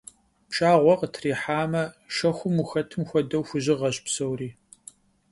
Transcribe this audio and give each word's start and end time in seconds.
Пшагъуэ 0.49 0.93
къытрихьамэ, 0.99 1.83
шэхум 2.15 2.55
ухэтым 2.63 3.03
хуэдэу 3.09 3.43
хужьыгъэщ 3.47 3.97
псори. 4.05 4.49